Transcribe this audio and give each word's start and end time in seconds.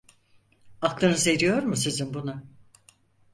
Aklınız 0.81 1.27
eriyor 1.27 1.63
mu 1.63 1.75
sizin 1.75 2.13
buna? 2.13 2.43